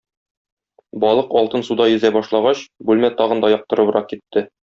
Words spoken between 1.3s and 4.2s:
алтын суда йөзә башлагач, бүлмә тагын да яктырыбрак